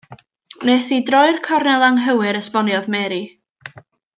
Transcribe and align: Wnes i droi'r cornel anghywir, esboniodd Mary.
Wnes 0.61 0.87
i 0.95 0.97
droi'r 1.09 1.37
cornel 1.49 1.85
anghywir, 1.89 2.41
esboniodd 2.43 2.89
Mary. 2.97 3.25